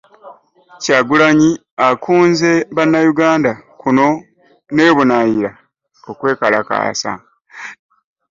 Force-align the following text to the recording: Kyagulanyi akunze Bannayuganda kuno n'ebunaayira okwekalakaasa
Kyagulanyi 0.81 1.51
akunze 1.89 2.51
Bannayuganda 2.75 3.51
kuno 3.81 4.07
n'ebunaayira 4.75 5.51
okwekalakaasa 6.09 7.11